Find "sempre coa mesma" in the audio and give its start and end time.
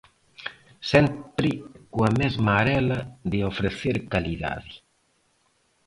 0.91-2.51